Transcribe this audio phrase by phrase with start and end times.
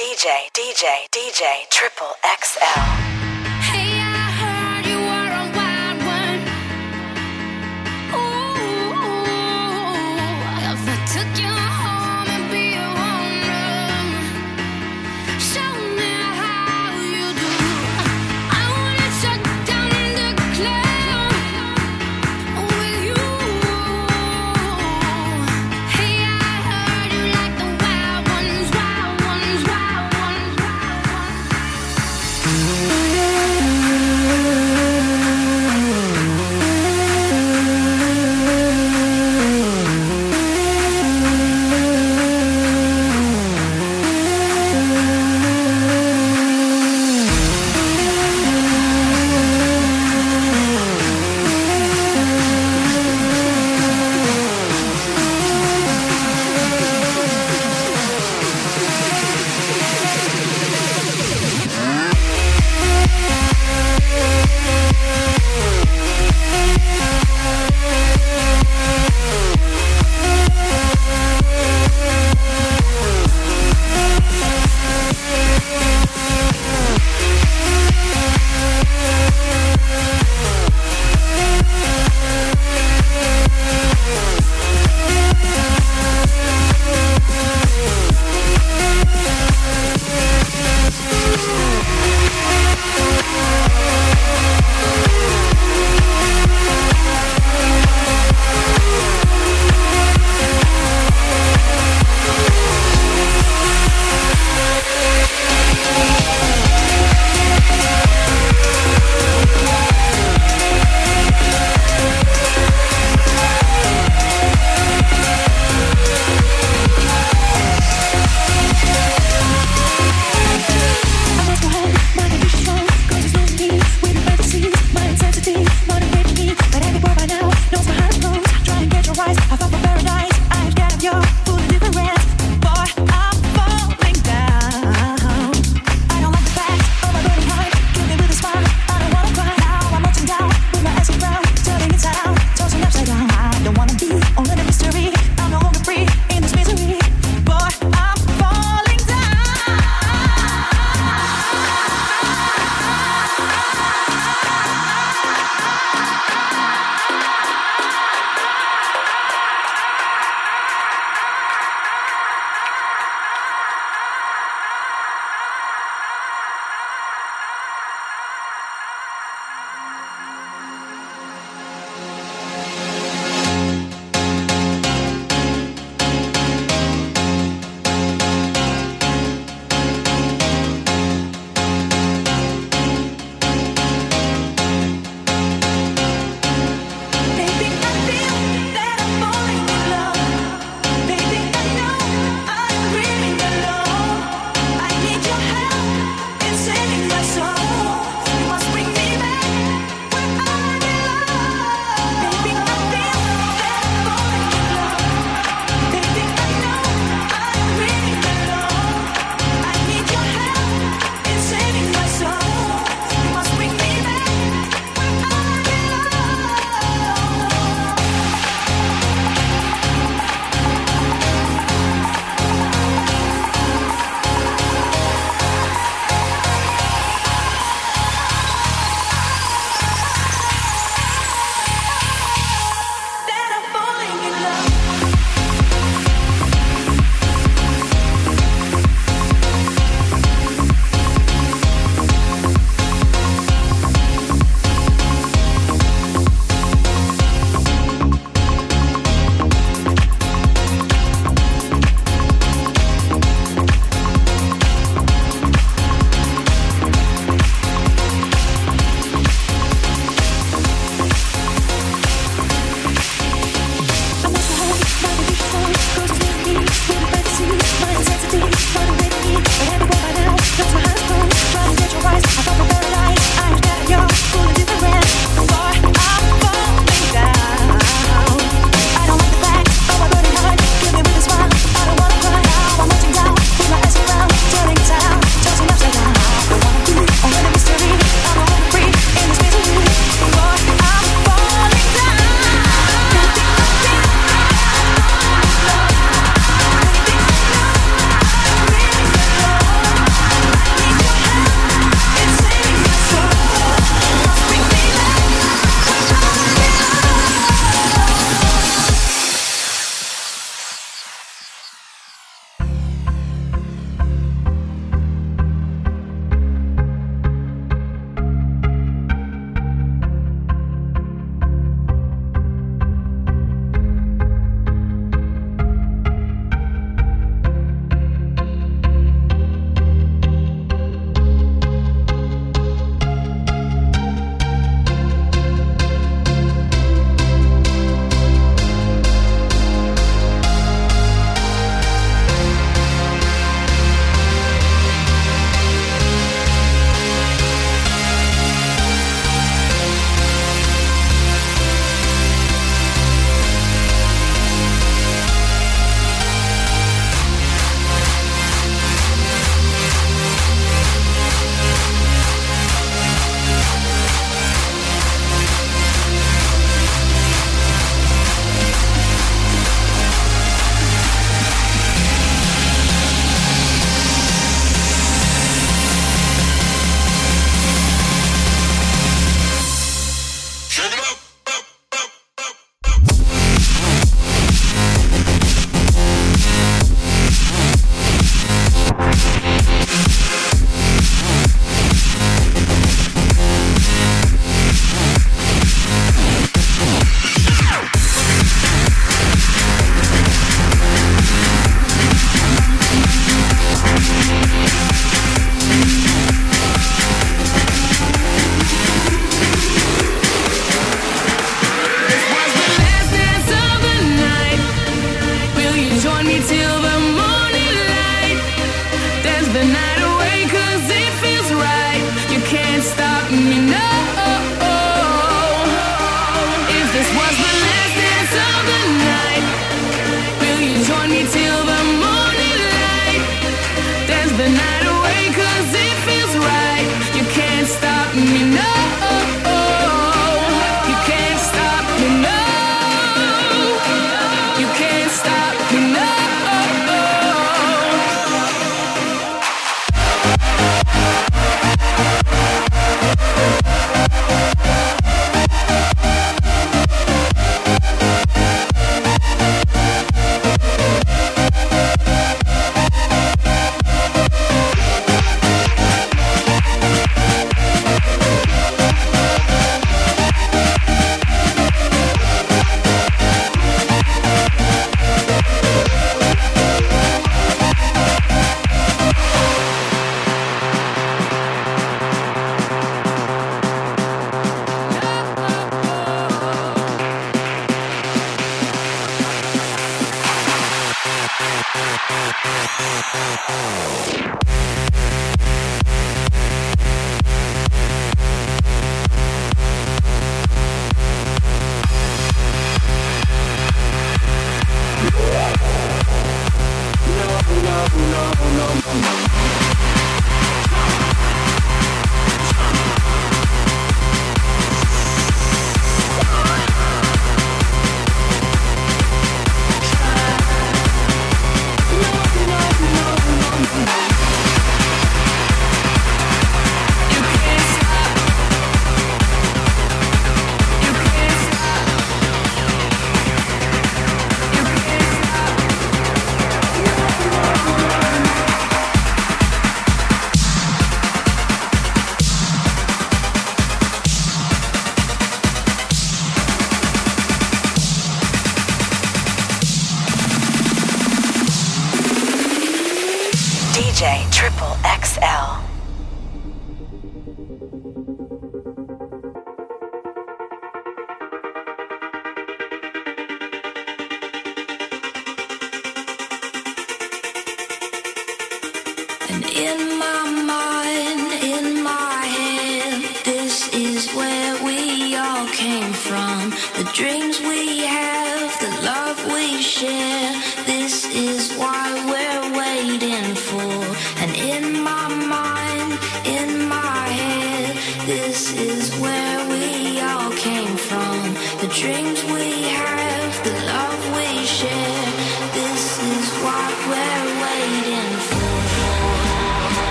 [0.00, 3.19] DJ, DJ, DJ, triple XL.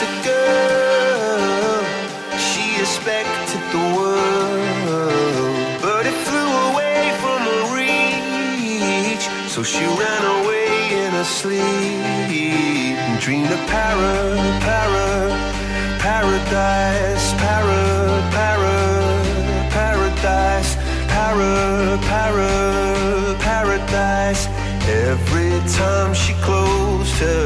[0.00, 1.84] just girl.
[2.48, 9.24] She expected the world, but it flew away from her reach.
[9.52, 10.68] So she ran away
[11.02, 14.12] in her sleep and dreamed of para,
[14.66, 15.08] para,
[15.98, 17.82] paradise, para,
[18.36, 18.76] para,
[19.76, 20.72] paradise,
[21.12, 22.50] para, para,
[23.48, 24.42] paradise.
[24.88, 27.45] Every time she closed her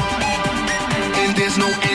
[1.51, 1.90] there's no antidote.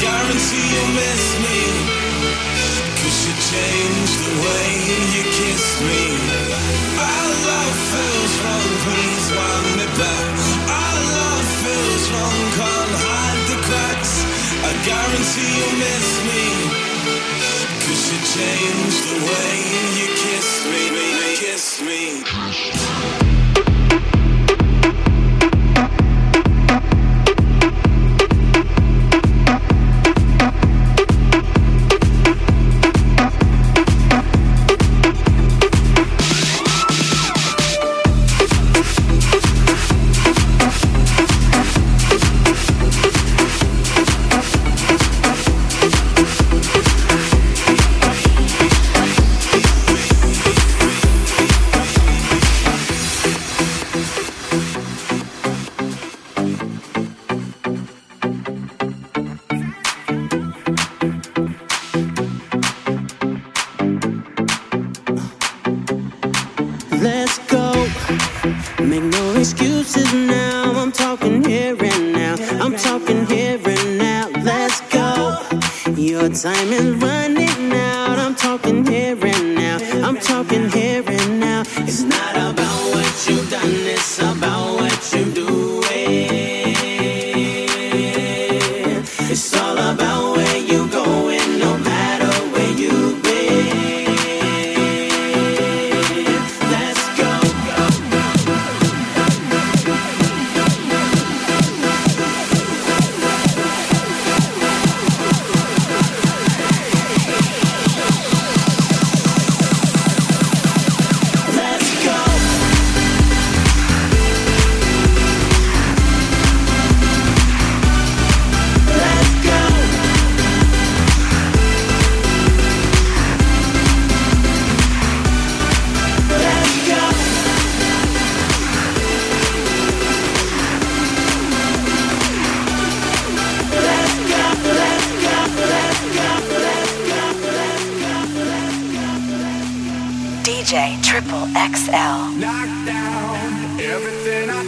[0.00, 1.58] guarantee you'll miss me.
[3.00, 4.66] Cause you changed the way
[5.14, 6.02] you kiss me.
[7.00, 10.26] Our love feels wrong, please want me back.
[10.68, 14.12] Our love feels wrong, can't hide the cracks.
[14.68, 16.44] I guarantee you'll miss me.
[17.84, 19.52] Cause you changed the way
[19.98, 20.82] you kiss me,
[21.40, 23.35] kiss me.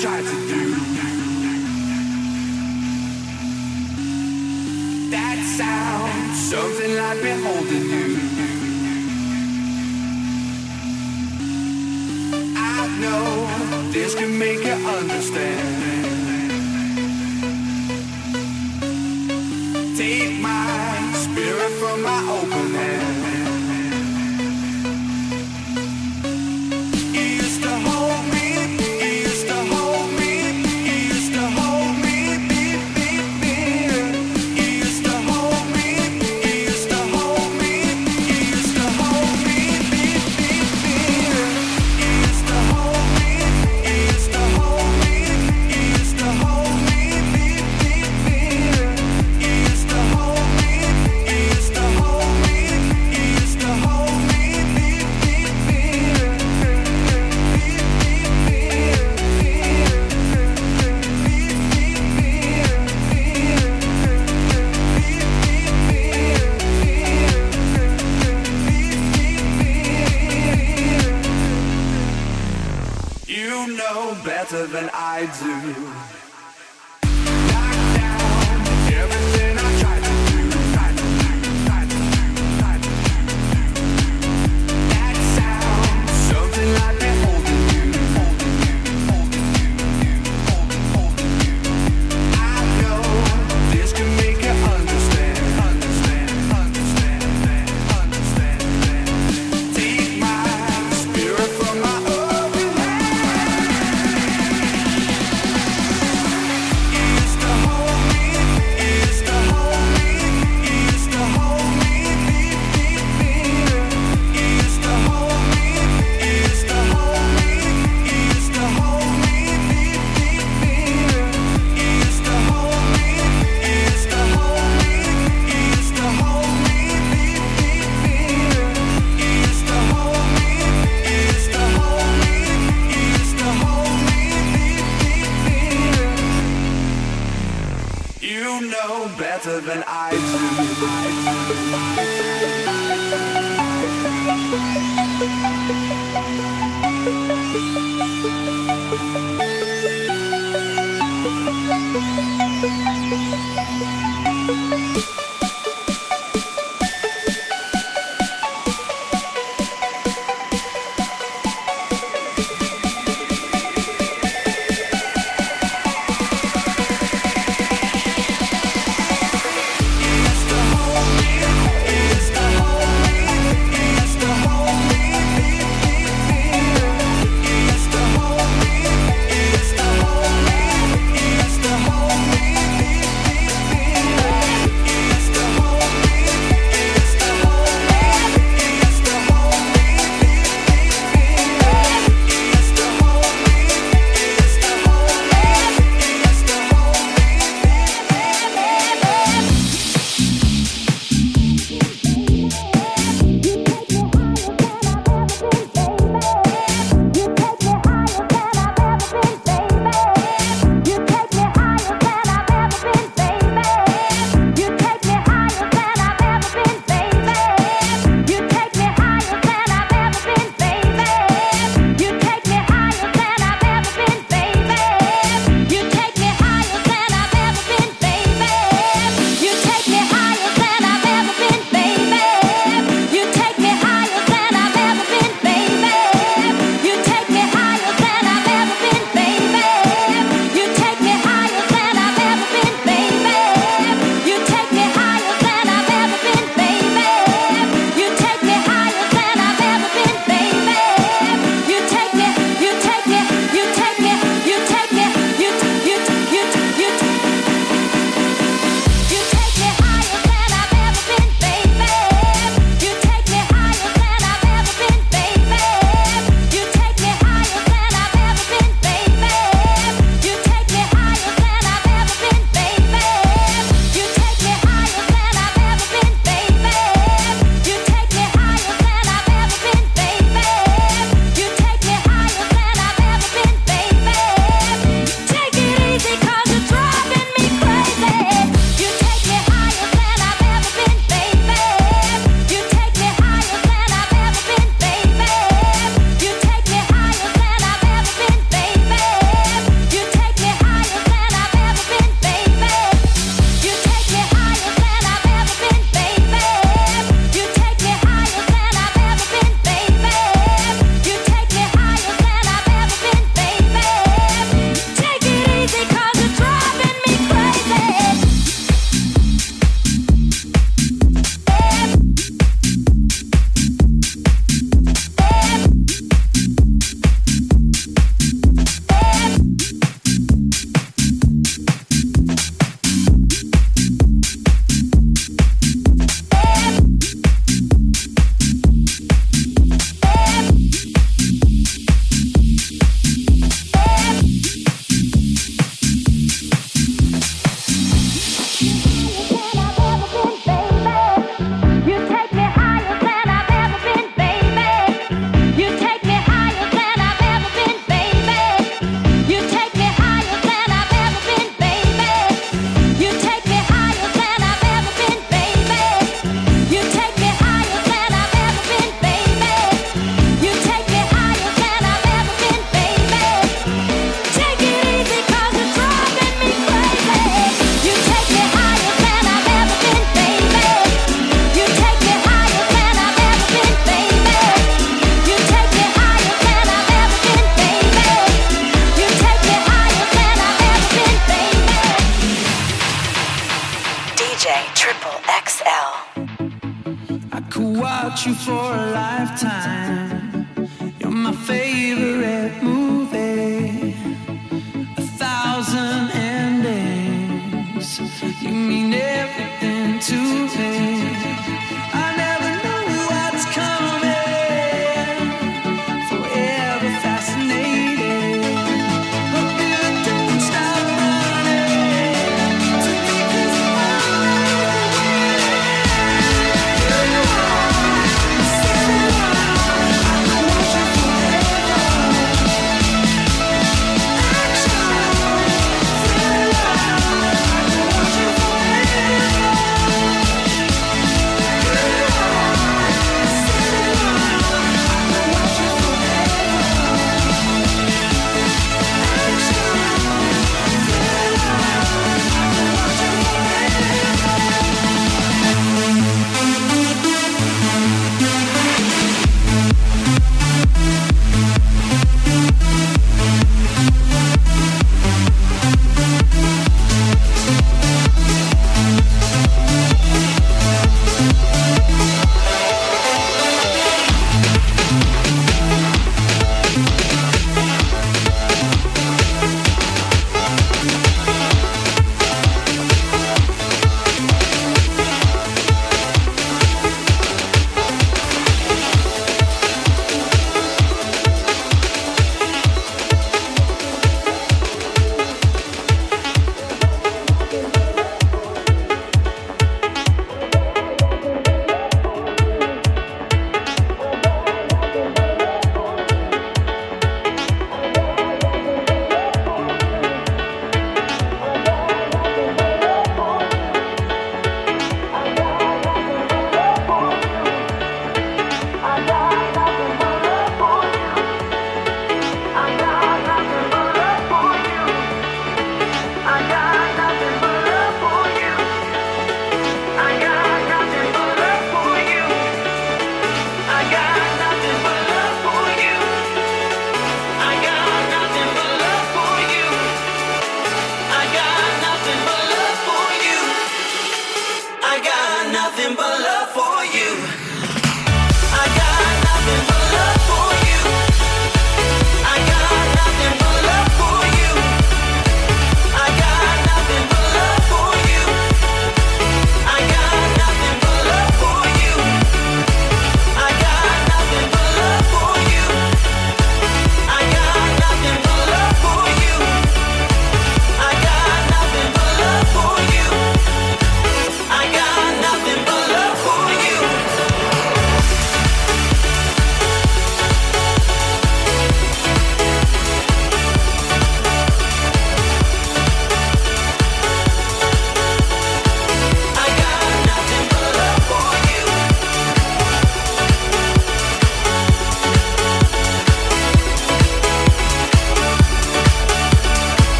[0.00, 0.74] tried to do.
[5.10, 8.06] That sound, something like beholding you.
[12.58, 15.95] I know this can make you understand.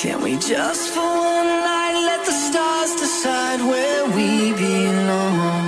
[0.00, 5.67] Can we just for one night let the stars decide where we belong?